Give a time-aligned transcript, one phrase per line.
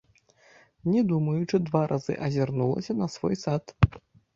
[0.93, 3.63] Не думаючы, два разы азірнулася на свой сад.